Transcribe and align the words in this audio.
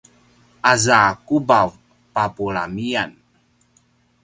aza 0.71 0.99
kubav 1.25 1.69
papulamian 2.13 3.11